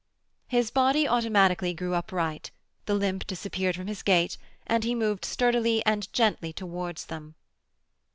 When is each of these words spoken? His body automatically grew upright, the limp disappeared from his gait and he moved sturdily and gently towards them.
His 0.47 0.71
body 0.71 1.07
automatically 1.07 1.75
grew 1.75 1.93
upright, 1.93 2.49
the 2.87 2.95
limp 2.95 3.27
disappeared 3.27 3.75
from 3.75 3.85
his 3.85 4.01
gait 4.01 4.35
and 4.65 4.83
he 4.83 4.95
moved 4.95 5.23
sturdily 5.23 5.85
and 5.85 6.11
gently 6.11 6.51
towards 6.51 7.05
them. 7.05 7.35